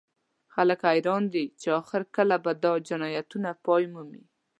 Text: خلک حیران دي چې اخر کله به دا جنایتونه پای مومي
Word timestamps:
خلک 0.53 0.79
حیران 0.91 1.23
دي 1.33 1.45
چې 1.61 1.67
اخر 1.81 2.01
کله 2.15 2.35
به 2.43 2.51
دا 2.63 2.73
جنایتونه 2.87 3.49
پای 3.65 3.83
مومي 3.93 4.23